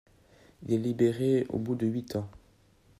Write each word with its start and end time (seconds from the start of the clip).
Il 0.63 0.73
est 0.73 0.77
libéré 0.79 1.45
au 1.49 1.59
bout 1.59 1.75
de 1.75 1.85
huit 1.85 2.15
ans. 2.15 2.27